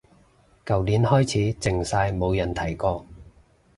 [0.65, 3.05] 舊年開始靜晒冇人提過